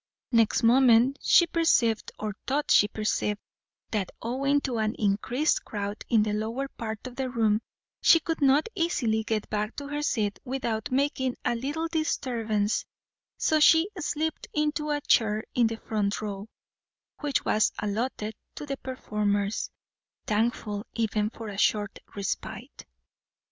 [0.31, 3.39] Next moment she perceived, or thought she perceived,
[3.91, 7.61] that owing to an increased crowd in the lower part of the room
[8.01, 12.83] she could not easily get back to her seat without making a little disturbance;
[13.37, 16.47] so she slipped into a chair in the front row,
[17.19, 19.69] which was allotted to the performers,
[20.25, 22.87] thankful even for a short respite.